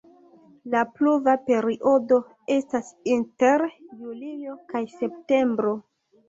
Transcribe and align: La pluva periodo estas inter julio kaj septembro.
La 0.75 0.79
pluva 0.93 1.35
periodo 1.49 2.17
estas 2.55 2.89
inter 3.17 3.65
julio 4.01 4.57
kaj 4.73 4.83
septembro. 4.97 5.77